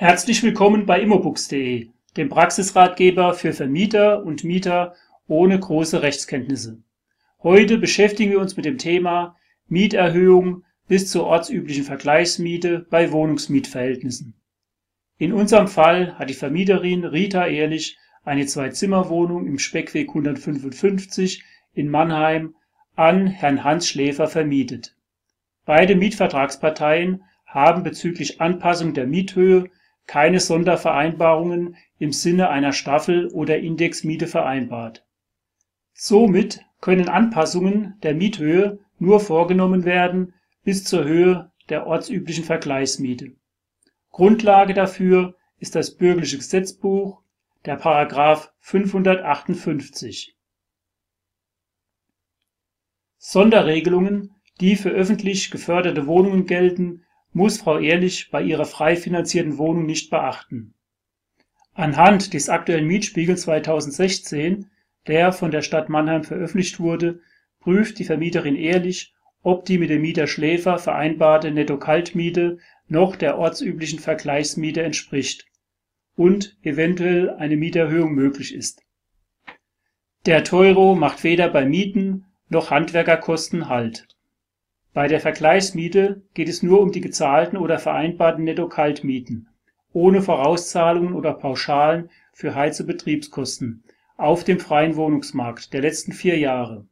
[0.00, 4.94] Herzlich willkommen bei immobooks.de, dem Praxisratgeber für Vermieter und Mieter
[5.26, 6.80] ohne große Rechtskenntnisse.
[7.42, 9.34] Heute beschäftigen wir uns mit dem Thema
[9.66, 14.34] Mieterhöhung bis zur ortsüblichen Vergleichsmiete bei Wohnungsmietverhältnissen.
[15.18, 21.42] In unserem Fall hat die Vermieterin Rita Ehrlich eine Zwei-Zimmer-Wohnung im Speckweg 155
[21.74, 22.54] in Mannheim
[22.94, 24.94] an Herrn Hans Schläfer vermietet.
[25.64, 29.68] Beide Mietvertragsparteien haben bezüglich Anpassung der Miethöhe
[30.08, 35.06] keine Sondervereinbarungen im Sinne einer Staffel oder Indexmiete vereinbart.
[35.92, 40.34] Somit können Anpassungen der Miethöhe nur vorgenommen werden
[40.64, 43.32] bis zur Höhe der ortsüblichen Vergleichsmiete.
[44.10, 47.20] Grundlage dafür ist das Bürgerliche Gesetzbuch,
[47.66, 50.34] der Paragraph 558.
[53.18, 57.04] Sonderregelungen, die für öffentlich geförderte Wohnungen gelten
[57.38, 60.74] muss Frau Ehrlich bei ihrer frei finanzierten Wohnung nicht beachten.
[61.72, 64.68] Anhand des aktuellen Mietspiegels 2016,
[65.06, 67.20] der von der Stadt Mannheim veröffentlicht wurde,
[67.60, 74.00] prüft die Vermieterin Ehrlich, ob die mit dem Mieter Schläfer vereinbarte Netto-Kaltmiete noch der ortsüblichen
[74.00, 75.46] Vergleichsmiete entspricht
[76.16, 78.82] und eventuell eine Mieterhöhung möglich ist.
[80.26, 84.08] Der Teuro macht weder bei Mieten noch Handwerkerkosten Halt
[84.94, 89.48] bei der Vergleichsmiete geht es nur um die gezahlten oder vereinbarten Netto-Kaltmieten
[89.92, 93.82] ohne Vorauszahlungen oder Pauschalen für Heiz und Betriebskosten
[94.16, 96.86] auf dem freien Wohnungsmarkt der letzten vier Jahre.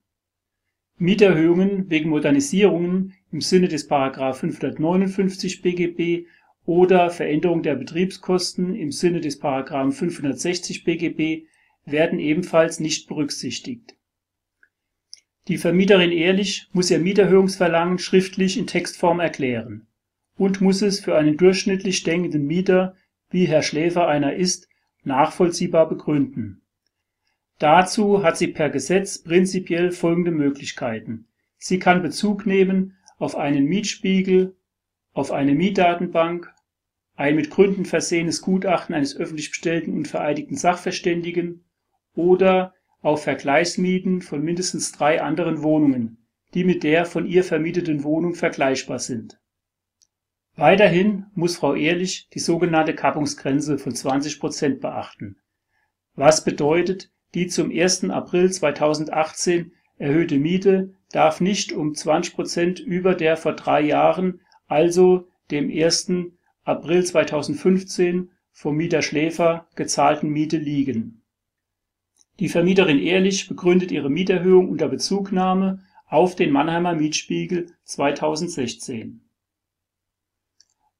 [0.98, 3.91] Mieterhöhungen wegen Modernisierungen im Sinne des§
[4.34, 6.27] 559 BGB
[6.64, 9.41] oder Veränderung der Betriebskosten im Sinne des§
[9.92, 11.47] 560 BGB
[11.84, 13.94] werden ebenfalls nicht berücksichtigt
[15.48, 19.86] die Vermieterin Ehrlich muss ihr Mieterhöhungsverlangen schriftlich in Textform erklären
[20.36, 22.97] und muss es für einen durchschnittlich denkenden Mieter,
[23.30, 24.69] wie Herr Schläfer einer ist,
[25.05, 26.62] nachvollziehbar begründen.
[27.58, 31.27] Dazu hat sie per Gesetz prinzipiell folgende Möglichkeiten:
[31.58, 34.57] Sie kann Bezug nehmen auf einen Mietspiegel,
[35.13, 36.52] auf eine Mietdatenbank,
[37.14, 41.64] ein mit Gründen versehenes Gutachten eines öffentlich bestellten und vereidigten Sachverständigen
[42.14, 42.74] oder
[43.06, 48.98] auf Vergleichsmieten von mindestens drei anderen Wohnungen, die mit der von ihr vermieteten Wohnung vergleichbar
[48.98, 49.39] sind.
[50.56, 55.36] Weiterhin muss Frau Ehrlich die sogenannte Kappungsgrenze von 20 Prozent beachten,
[56.16, 58.11] was bedeutet, die zum 1.
[58.11, 65.28] April 2018 erhöhte Miete darf nicht um 20 Prozent über der vor drei Jahren, also
[65.52, 66.11] dem 1.
[66.64, 71.15] April 2015 vom Mieter Schläfer gezahlten Miete liegen
[72.39, 79.23] die Vermieterin Ehrlich begründet ihre Mieterhöhung unter Bezugnahme auf den Mannheimer Mietspiegel 2016.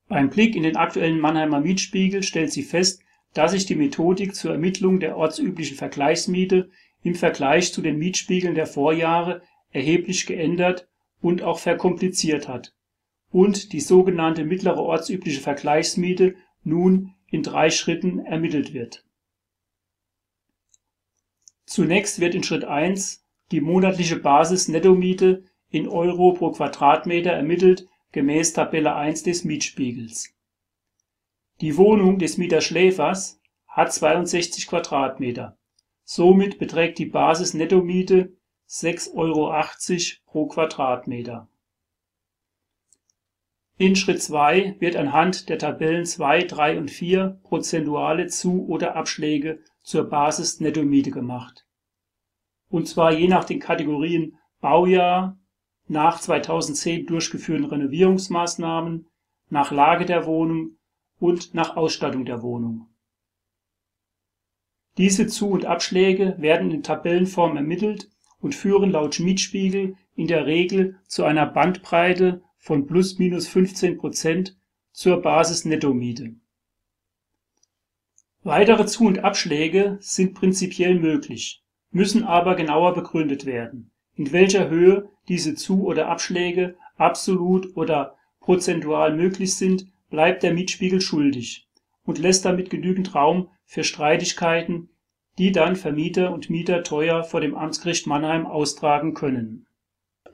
[0.09, 3.03] Beim Blick in den aktuellen Mannheimer Mietspiegel stellt sie fest,
[3.35, 6.71] dass sich die Methodik zur Ermittlung der ortsüblichen Vergleichsmiete
[7.03, 10.89] im Vergleich zu den Mietspiegeln der Vorjahre erheblich geändert
[11.21, 12.73] und auch verkompliziert hat
[13.31, 19.06] und die sogenannte mittlere ortsübliche Vergleichsmiete nun in drei Schritten ermittelt wird
[21.67, 28.95] Zunächst wird in Schritt 1 die monatliche Basis-Nettomiete in Euro pro Quadratmeter ermittelt gemäß Tabelle
[28.95, 30.33] 1 des Mietspiegels.
[31.61, 35.59] Die Wohnung des Mieters Schläfers hat 62 Quadratmeter,
[36.05, 38.33] somit beträgt die Basis-Nettomiete
[38.69, 39.53] 6,80 Euro
[40.27, 41.49] pro Quadratmeter.
[43.79, 49.61] In Schritt 2 wird anhand der Tabellen 2, 3 und 4 prozentuale Zu oder Abschläge
[49.87, 51.65] zur Basis-Nettomiete gemacht,
[52.69, 55.39] und zwar je nach den Kategorien Baujahr,
[55.87, 59.07] nach 2010 durchgeführten Renovierungsmaßnahmen,
[59.49, 60.77] nach Lage der Wohnung
[61.21, 62.89] und nach Ausstattung der Wohnung.
[64.99, 68.11] Diese Zu und Abschläge werden in Tabellenform ermittelt
[68.41, 74.59] und führen laut Mietspiegel in der Regel zu einer Bandbreite von plus minus 15 Prozent
[74.91, 76.35] zur Basis-Nettomiete
[78.47, 83.91] Weitere Zu und Abschläge sind prinzipiell möglich, müssen aber genauer begründet werden.
[84.15, 91.01] In welcher Höhe diese Zu oder Abschläge absolut oder prozentual möglich sind, bleibt der Mietspiegel
[91.01, 91.67] schuldig
[92.05, 94.91] und lässt damit genügend Raum für Streitigkeiten,
[95.39, 99.67] die dann Vermieter und Mieter teuer vor dem Amtsgericht Mannheim austragen können.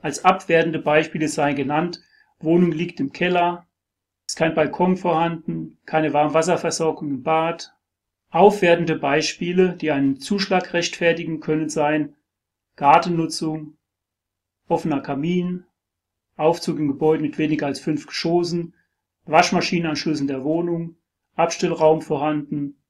[0.03, 1.99] Als abwertende Beispiele seien genannt
[2.37, 3.65] Wohnung liegt im Keller,
[4.27, 7.73] ist kein Balkon vorhanden, keine Warmwasserversorgung im Bad
[8.33, 12.15] Aufwertende Beispiele, die einen Zuschlag rechtfertigen können seien
[12.75, 13.77] Gartennutzung,
[14.67, 15.65] offener Kamin,
[16.35, 18.73] Aufzug in Gebäuden mit weniger als fünf Geschossen,
[19.25, 20.95] Waschmaschinenanschluss in der Wohnung,
[21.35, 22.81] Abstellraum vorhanden,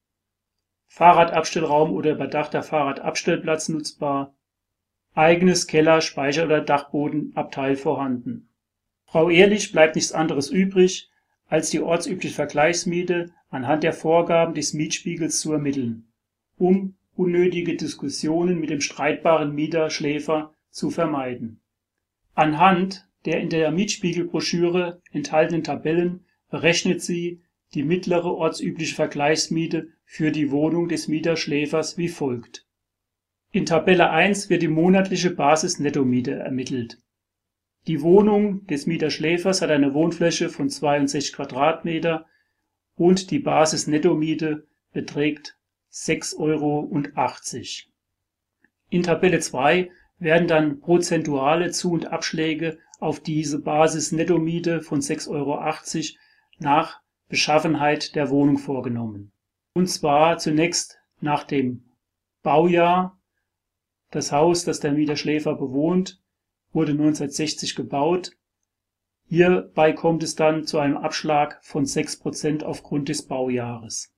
[0.86, 4.34] Fahrradabstellraum oder überdachter Fahrradabstellplatz nutzbar,
[5.12, 8.48] eigenes Keller, Speicher oder Dachbodenabteil vorhanden.
[9.04, 11.10] Frau Ehrlich bleibt nichts anderes übrig,
[11.48, 16.08] als die ortsübliche Vergleichsmiete anhand der Vorgaben des Mietspiegels zu ermitteln,
[16.56, 21.60] um unnötige Diskussionen mit dem streitbaren Mieter/Schläfer zu vermeiden.
[22.34, 27.42] Anhand der in der Mietspiegelbroschüre enthaltenen Tabellen berechnet sie
[27.74, 32.66] die mittlere ortsübliche Vergleichsmiete für die Wohnung des Mieter/Schläfers wie folgt:
[33.52, 36.98] In Tabelle 1 wird die monatliche Basis-Nettomiete ermittelt.
[37.86, 42.26] Die Wohnung des Mieter/Schläfers hat eine Wohnfläche von 62 Quadratmeter
[42.96, 45.58] und die Basis-Nettomiete beträgt
[45.92, 46.90] 6,80 Euro.
[48.90, 55.60] In Tabelle 2 werden dann prozentuale Zu und Abschläge auf diese Basis-Nettomiete von 6,80 Euro
[56.58, 59.32] nach Beschaffenheit der Wohnung vorgenommen.
[59.74, 61.84] Und zwar zunächst nach dem
[62.42, 63.18] Baujahr.
[64.10, 66.22] Das Haus, das der Mieter/Schläfer bewohnt,
[66.72, 68.30] wurde 1960 gebaut.
[69.26, 74.14] Hierbei kommt es dann zu einem Abschlag von 6 Prozent aufgrund des Baujahres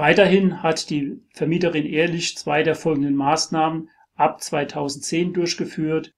[0.00, 6.14] Weiterhin hat die Vermieterin Ehrlich zwei der folgenden Maßnahmen ab 2010 durchgeführt.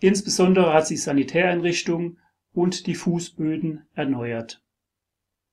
[0.00, 2.18] Insbesondere hat sie Sanitäreinrichtungen
[2.52, 4.62] und die Fußböden erneuert.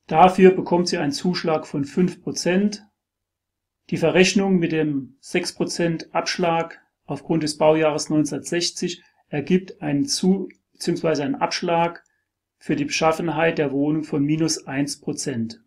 [0.08, 2.86] Dafür bekommt sie einen Zuschlag von 5 Prozent.
[3.90, 10.50] Die Verrechnung mit dem 6 Prozent Abschlag aufgrund des Baujahres 1960 ergibt einen Zu
[10.84, 11.24] bzw.
[11.24, 12.04] einen Abschlag
[12.58, 15.64] für die Beschaffenheit der Wohnung von minus 1 Prozent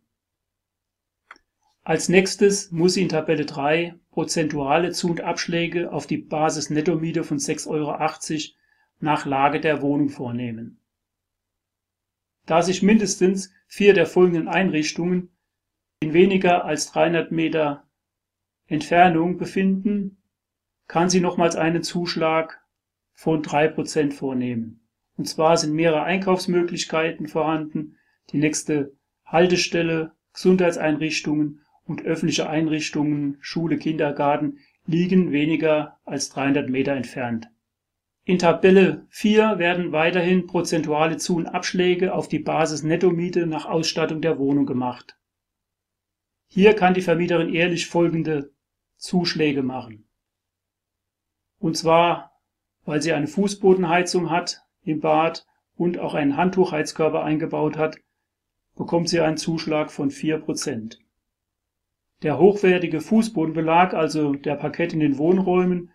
[1.86, 7.38] als nächstes muss sie in Tabelle 3 prozentuale Zu und Abschläge auf die Basis-Nettomiete von
[7.38, 8.54] 6,80 Euro
[8.98, 10.80] nach Lage der Wohnung vornehmen.
[12.44, 15.30] Da sich mindestens vier der folgenden Einrichtungen
[16.00, 17.84] in weniger als 300 Meter
[18.66, 20.16] Entfernung befinden,
[20.88, 22.66] kann sie nochmals einen Zuschlag
[23.12, 24.85] von 3 Prozent vornehmen.
[25.16, 27.96] Und zwar sind mehrere Einkaufsmöglichkeiten vorhanden,
[28.30, 28.92] die nächste
[29.24, 37.48] Haltestelle, Gesundheitseinrichtungen und öffentliche Einrichtungen (Schule, Kindergarten) liegen weniger als 300 Meter entfernt.
[38.24, 44.38] In Tabelle 4 werden weiterhin prozentuale Zu und Abschläge auf die Basis-Nettomiete nach Ausstattung der
[44.38, 45.16] Wohnung gemacht.
[46.48, 48.52] Hier kann die Vermieterin ehrlich folgende
[48.96, 50.08] Zuschläge machen:
[51.58, 52.32] Und zwar,
[52.84, 55.46] weil sie eine Fußbodenheizung hat im Bad
[55.76, 57.98] und auch einen Handtuchheizkörper eingebaut hat,
[58.74, 60.98] bekommt sie einen Zuschlag von 4 Prozent
[62.22, 65.92] der hochwertige Fußbodenbelag, also der Parkett in den Wohnräumen,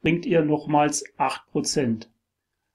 [0.00, 2.10] bringt ihr nochmals 8 Prozent,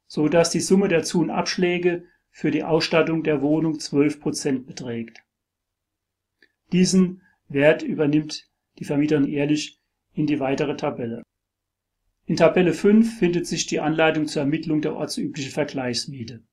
[0.08, 4.68] so dass die Summe der Zu- und Abschläge für die Ausstattung der Wohnung 12 Prozent
[4.68, 5.24] beträgt.
[6.72, 8.50] Diesen Wert übernimmt
[8.80, 9.80] die Vermieterin ehrlich
[10.14, 11.24] in die weitere Tabelle.
[12.28, 16.44] In Tabelle 5 findet sich die Anleitung zur Ermittlung der ortsüblichen Vergleichsmiete.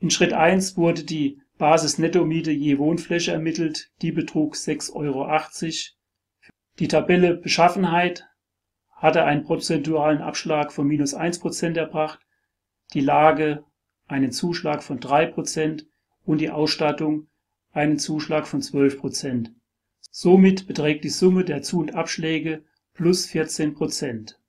[0.00, 5.28] In Schritt 1 wurde die Basis-Nettomiete je Wohnfläche ermittelt, die betrug 6,80 Euro.
[6.80, 8.26] Die Tabelle Beschaffenheit
[8.90, 12.18] hatte einen prozentualen Abschlag von minus 1 Prozent erbracht,
[12.92, 13.64] die Lage
[14.08, 15.86] einen Zuschlag von 3 Prozent
[16.24, 17.28] und die Ausstattung
[17.70, 19.54] einen Zuschlag von 12 Prozent.
[20.10, 22.64] Somit beträgt die Summe der Zu- und Abschläge
[22.94, 24.40] plus 14 Prozent.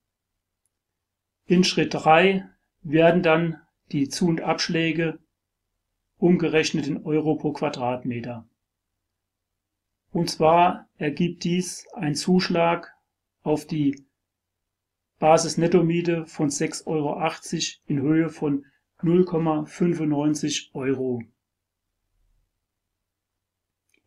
[1.48, 2.48] In Schritt 3
[2.82, 3.62] werden dann
[3.92, 5.20] die Zu- und Abschläge
[6.18, 8.48] umgerechnet in Euro pro Quadratmeter.
[10.12, 12.94] Und zwar ergibt dies ein Zuschlag
[13.44, 14.06] auf die
[15.20, 18.66] Basis-Nettomiete von 6,80 Euro in Höhe von
[19.02, 21.22] 0,95 Euro.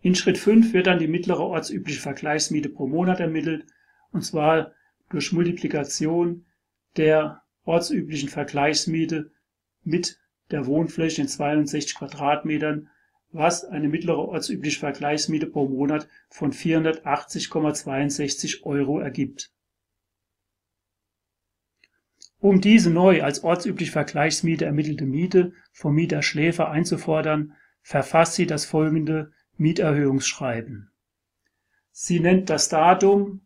[0.01, 3.67] In Schritt 5 wird dann die mittlere ortsübliche Vergleichsmiete pro Monat ermittelt,
[4.13, 4.73] und zwar
[5.11, 6.45] durch Multiplikation
[6.97, 9.31] der ortsüblichen Vergleichsmiete
[9.85, 10.19] mit
[10.51, 12.91] der Wohnfläche in 62 Quadratmetern,
[13.31, 19.53] was eine mittlere ortsübliche Vergleichsmiete pro Monat von 480,62 Euro ergibt.
[22.41, 28.65] Um diese neu als ortsübliche Vergleichsmiete ermittelte Miete vom Mieter Schläfer einzufordern, verfasst sie das
[28.65, 30.91] folgende Mieterhöhungsschreiben.
[31.91, 33.41] Sie nennt das Datum,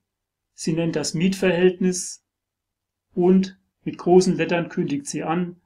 [0.55, 2.25] sie nennt das Mietverhältnis
[3.15, 5.61] und mit großen Lettern kündigt sie an,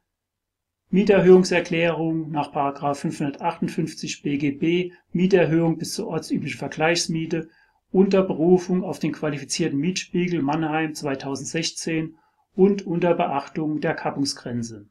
[0.89, 7.51] Mieterhöhungserklärung nach 558 BGB Mieterhöhung bis zur ortsüblichen Vergleichsmiete
[7.91, 12.17] unter Berufung auf den qualifizierten Mietspiegel Mannheim 2016
[12.55, 14.89] und unter Beachtung der Kappungsgrenze.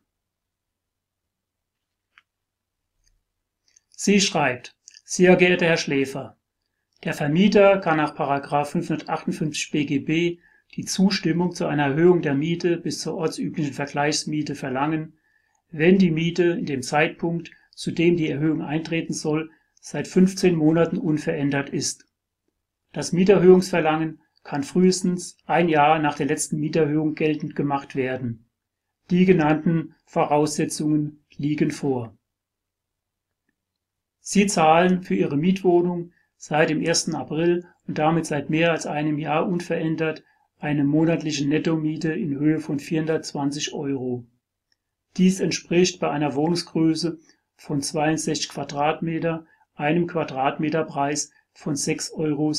[3.89, 4.75] Sie schreibt
[5.05, 6.34] Sehr geehrter Herr Schläfer,
[7.05, 10.39] der Vermieter kann nach 558 BGB
[10.75, 15.13] die Zustimmung zu einer Erhöhung der Miete bis zur ortsüblichen Vergleichsmiete verlangen,
[15.69, 20.97] wenn die Miete in dem Zeitpunkt, zu dem die Erhöhung eintreten soll, seit 15 Monaten
[20.97, 22.05] unverändert ist.
[22.91, 28.45] Das Mieterhöhungsverlangen kann frühestens ein Jahr nach der letzten Mieterhöhung geltend gemacht werden.
[29.11, 32.17] Die genannten Voraussetzungen liegen vor.
[34.21, 37.13] Sie zahlen für Ihre Mietwohnung seit dem 1.
[37.13, 40.23] April und damit seit mehr als einem Jahr unverändert
[40.59, 44.25] eine monatliche Nettomiete in Höhe von 420 Euro.
[45.17, 47.19] Dies entspricht bei einer Wohnungsgröße
[47.55, 52.51] von 62 Quadratmeter einem Quadratmeterpreis von 6,77 Euro.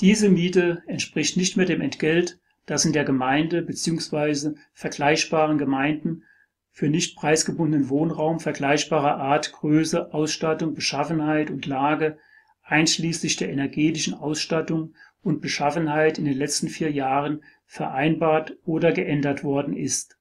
[0.00, 4.54] Diese Miete entspricht nicht mehr dem Entgelt, das in der Gemeinde bzw.
[4.72, 6.24] vergleichbaren Gemeinden
[6.70, 12.18] für nicht preisgebundenen Wohnraum vergleichbarer Art, Größe, Ausstattung, Beschaffenheit und Lage
[12.62, 19.76] einschließlich der energetischen Ausstattung und Beschaffenheit in den letzten vier Jahren vereinbart oder geändert worden
[19.76, 20.16] ist.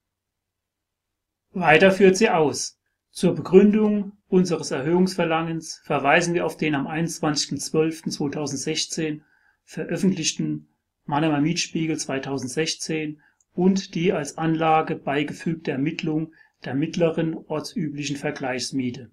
[1.52, 2.78] Weiter führt sie aus.
[3.12, 9.22] Zur Begründung unseres Erhöhungsverlangens verweisen wir auf den am 21.12.2016
[9.64, 10.68] veröffentlichten
[11.06, 13.22] Mannheimer Mietspiegel 2016
[13.54, 16.34] und die als Anlage beigefügte Ermittlung
[16.66, 19.12] der mittleren ortsüblichen Vergleichsmiete.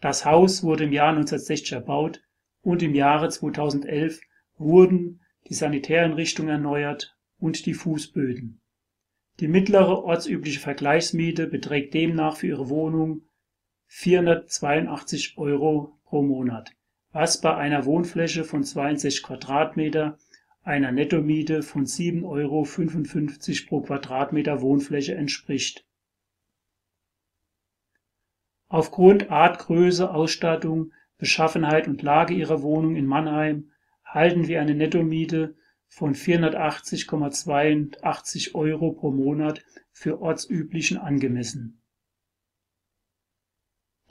[0.00, 2.22] Das Haus wurde im Jahr 1960 erbaut
[2.62, 4.20] und im Jahre 2011
[4.56, 8.60] wurden die Sanitäreinrichtungen erneuert und die Fußböden.
[9.40, 13.22] Die mittlere ortsübliche Vergleichsmiete beträgt demnach für ihre Wohnung
[13.86, 16.70] 482 Euro pro Monat,
[17.12, 20.18] was bei einer Wohnfläche von 62 Quadratmeter
[20.62, 22.66] einer Nettomiete von 7,55 Euro
[23.68, 25.86] pro Quadratmeter Wohnfläche entspricht.
[28.68, 33.70] Aufgrund Art, Größe, Ausstattung, Beschaffenheit und Lage ihrer Wohnung in Mannheim
[34.04, 35.56] halten wir eine Nettomiete
[35.88, 41.80] von 480,82 Euro pro Monat für ortsüblichen angemessen.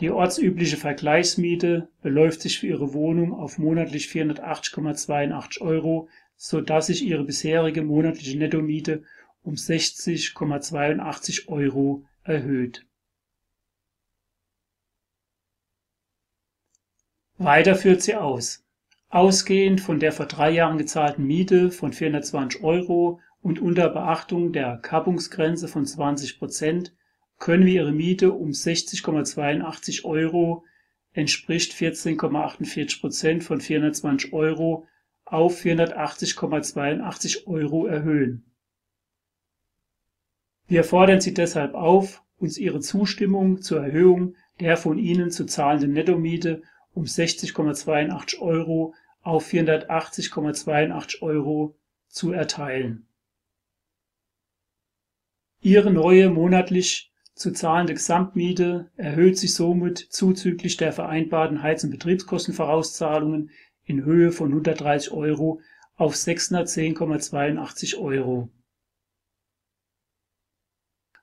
[0.02, 6.10] Die ortsübliche Vergleichsmiete beläuft sich für ihre Wohnung auf monatlich 480,82 Euro,
[6.42, 9.04] so dass sich ihre bisherige monatliche Nettomiete
[9.44, 12.86] um 60,82 Euro erhöht.
[17.38, 18.66] Weiter führt sie aus
[19.10, 24.78] Ausgehend von der vor drei Jahren gezahlten Miete von 420 Euro und unter Beachtung der
[24.78, 26.96] Kappungsgrenze von 20 Prozent
[27.38, 30.64] können wir ihre Miete um 60,82 Euro
[31.12, 34.88] entspricht 14,48 Prozent von 420 Euro
[35.32, 38.46] auf 480,82 Euro erhöhen.
[40.68, 45.94] Wir fordern Sie deshalb auf, uns Ihre Zustimmung zur Erhöhung der von Ihnen zu zahlenden
[45.94, 46.62] Nettomiete
[46.94, 51.76] um 60,82 Euro auf 480,82 Euro
[52.08, 53.08] zu erteilen.
[55.62, 63.52] Ihre neue monatlich zu zahlende Gesamtmiete erhöht sich somit zuzüglich der vereinbarten Heiz- und Betriebskostenvorauszahlungen
[63.90, 65.62] in Höhe von 130 Euro
[65.96, 68.50] auf 610,82 Euro.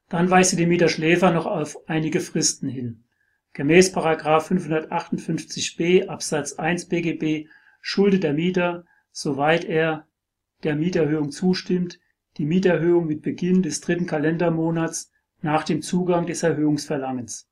[0.08, 3.04] Dann weist sie den Mieter Schläfer noch auf einige Fristen hin.
[3.52, 7.48] Gemäß 558b Absatz 1 BGB
[7.80, 10.08] schuldet der Mieter, soweit er
[10.64, 12.00] der Mieterhöhung zustimmt,
[12.36, 17.48] die Mieterhöhung mit Beginn des dritten Kalendermonats nach dem Zugang des Erhöhungsverlangens.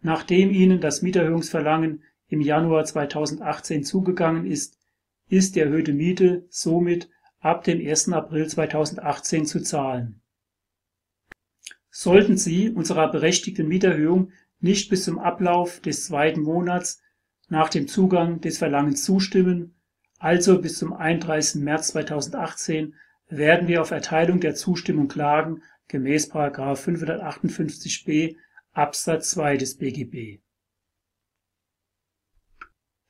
[0.00, 4.78] Nachdem Ihnen das Mieterhöhungsverlangen im Januar 2018 zugegangen ist,
[5.28, 7.10] ist die erhöhte Miete somit
[7.40, 8.12] ab dem 1.
[8.12, 10.22] April 2018 zu zahlen.
[11.90, 17.02] Sollten Sie unserer berechtigten Mieterhöhung nicht bis zum Ablauf des zweiten Monats
[17.48, 19.74] nach dem Zugang des Verlangens zustimmen,
[20.18, 21.62] also bis zum 31.
[21.62, 22.94] März 2018,
[23.28, 28.36] werden wir auf Erteilung der Zustimmung klagen gemäß 558b
[28.72, 30.40] Absatz 2 des BGB.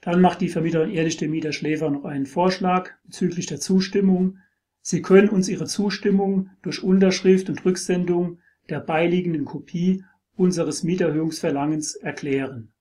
[0.00, 4.38] Dann macht die Vermieterin ehrlich dem Mieter Schläfer noch einen Vorschlag bezüglich der Zustimmung.
[4.80, 8.38] Sie können uns Ihre Zustimmung durch Unterschrift und Rücksendung
[8.71, 10.04] der beiliegenden Kopie
[10.37, 12.73] unseres Mieterhöhungsverlangens erklären.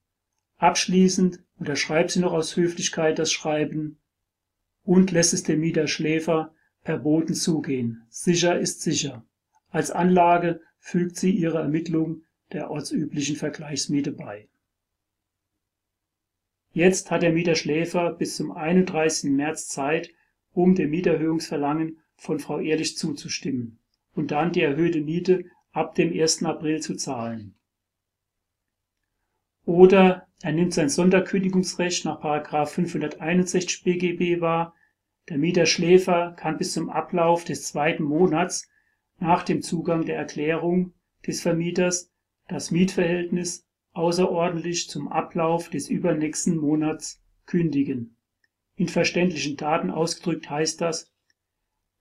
[0.57, 3.99] Abschließend unterschreibt sie noch aus Höflichkeit das Schreiben
[4.83, 8.03] und lässt es dem Mieter Schläfer per Boten zugehen.
[8.09, 9.25] Sicher ist sicher.
[9.69, 12.23] Als Anlage fügt sie ihre Ermittlung
[12.53, 14.47] der ortsüblichen Vergleichsmiete bei.
[16.71, 19.31] Jetzt hat der Mieter Schläfer bis zum 31.
[19.31, 20.11] März Zeit,
[20.53, 23.79] um dem Mieterhöhungsverlangen von Frau Ehrlich zuzustimmen
[24.13, 26.43] und dann die erhöhte Miete ab dem 1.
[26.43, 27.55] April zu zahlen.
[29.65, 34.73] Oder er nimmt sein Sonderkündigungsrecht nach 561 BGB wahr.
[35.27, 38.69] Der Mieterschläfer kann bis zum Ablauf des zweiten Monats
[39.19, 40.93] nach dem Zugang der Erklärung
[41.25, 42.11] des Vermieters
[42.47, 48.15] das Mietverhältnis außerordentlich zum Ablauf des übernächsten Monats kündigen.
[48.75, 51.11] In verständlichen Daten ausgedrückt heißt das,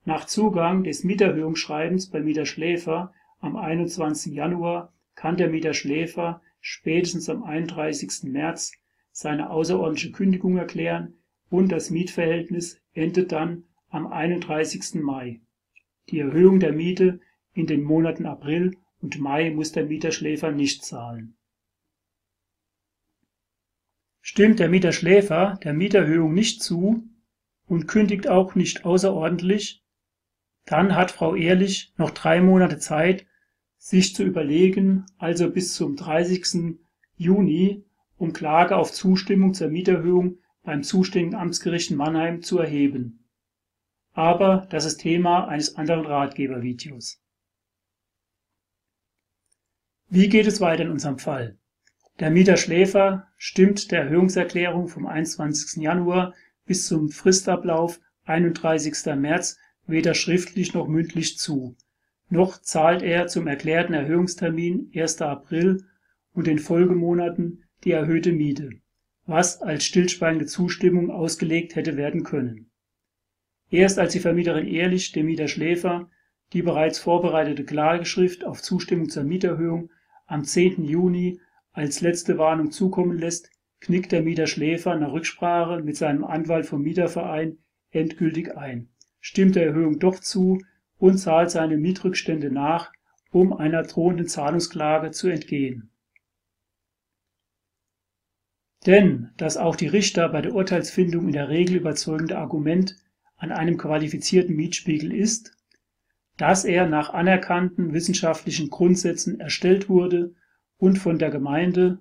[0.05, 4.33] nach Zugang des Mieterhöhungsschreibens bei Mieter Schläfer am 21.
[4.33, 8.25] Januar kann der Mieter Schläfer spätestens am 31.
[8.25, 8.73] März
[9.11, 11.15] seine außerordentliche Kündigung erklären
[11.51, 15.03] und das Mietverhältnis endet dann am 31.
[15.03, 15.41] Mai.
[16.11, 17.21] Die Erhöhung der Miete
[17.53, 21.38] in den Monaten April und Mai muss der Mieterschläfer nicht zahlen.
[24.31, 27.03] Stimmt der Mieterschläfer der Mieterhöhung nicht zu
[27.65, 29.83] und kündigt auch nicht außerordentlich,
[30.67, 33.27] dann hat Frau Ehrlich noch drei Monate Zeit,
[33.79, 36.79] sich zu überlegen, also bis zum 30.
[37.17, 37.87] Juni,
[38.19, 43.31] um Klage auf Zustimmung zur Mieterhöhung beim zuständigen Amtsgericht in Mannheim zu erheben.
[44.13, 47.19] Aber das ist Thema eines anderen Ratgebervideos.
[50.11, 51.59] Wie geht es weiter in unserem Fall?
[52.21, 55.81] Der Mieter Schläfer stimmt der Erhöhungserklärung vom 21.
[55.81, 56.35] Januar
[56.67, 59.15] bis zum Fristablauf 31.
[59.15, 59.57] März
[59.87, 61.77] weder schriftlich noch mündlich zu.
[62.29, 65.23] Noch zahlt er zum erklärten Erhöhungstermin 1.
[65.23, 65.85] April
[66.33, 68.71] und den Folgemonaten die erhöhte Miete,
[69.27, 72.73] was als stillschweigende Zustimmung ausgelegt hätte werden können.
[73.71, 76.11] Erst als die Vermieterin Ehrlich dem Mieter Schläfer
[76.53, 79.91] die bereits vorbereitete Klageschrift auf Zustimmung zur Mieterhöhung
[80.27, 80.83] am 10.
[80.83, 81.39] Juni
[81.79, 86.83] als letzte Warnung zukommen lässt, knickt der Mieter Schläfer nach Rücksprache mit seinem Anwalt vom
[86.83, 87.59] Mieterverein
[87.91, 88.89] endgültig ein,
[89.21, 90.61] stimmt der Erhöhung doch zu
[90.97, 92.93] und zahlt seine Mietrückstände nach,
[93.31, 95.93] um einer drohenden Zahlungsklage zu entgehen.
[98.85, 102.97] Denn dass auch die Richter bei der Urteilsfindung in der Regel überzeugende Argument
[103.37, 105.57] an einem qualifizierten Mietspiegel ist,
[106.39, 110.35] dass er nach anerkannten wissenschaftlichen Grundsätzen erstellt wurde
[110.79, 111.99] und von der Gemeinde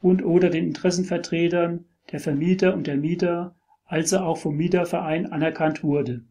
[0.00, 3.54] und/oder den Interessenvertretern der Vermieter und der Mieter,
[3.84, 6.24] also auch vom Mieterverein anerkannt wurde.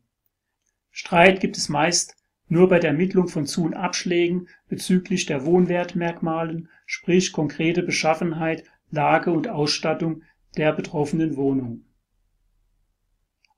[0.89, 2.15] Streit gibt es meist
[2.47, 9.31] nur bei der Ermittlung von Zu- und Abschlägen bezüglich der Wohnwertmerkmalen, sprich konkrete Beschaffenheit, Lage
[9.31, 10.23] und Ausstattung
[10.57, 11.85] der betroffenen Wohnung.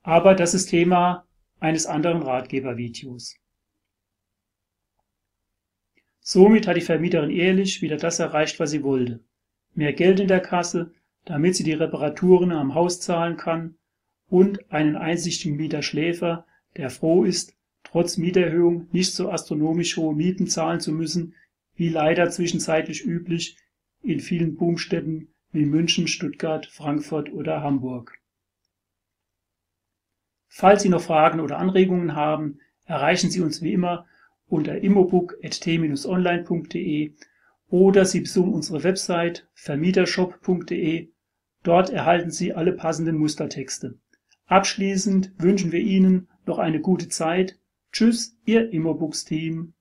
[0.04, 1.26] Aber das ist Thema
[1.60, 3.36] eines anderen Ratgebervideos.
[6.26, 9.20] Somit hat die Vermieterin Ehrlich wieder das erreicht, was sie wollte.
[9.76, 10.94] Mehr Geld in der Kasse,
[11.26, 13.76] damit sie die Reparaturen am Haus zahlen kann
[14.30, 16.46] und einen einsichtigen Mieter Schläfer,
[16.78, 21.36] der froh ist, trotz Mieterhöhung nicht so astronomisch hohe Mieten zahlen zu müssen,
[21.76, 23.58] wie leider zwischenzeitlich üblich
[24.02, 28.18] in vielen Boomstädten wie München, Stuttgart, Frankfurt oder Hamburg.
[30.48, 34.06] Falls Sie noch Fragen oder Anregungen haben, erreichen Sie uns wie immer
[34.54, 37.14] unter immobook.t-online.de
[37.70, 41.10] oder Sie besuchen unsere Website vermietershop.de.
[41.64, 43.98] Dort erhalten Sie alle passenden Mustertexte.
[44.46, 47.58] Abschließend wünschen wir Ihnen noch eine gute Zeit.
[47.92, 49.74] Tschüss, Ihr Immobooks-Team.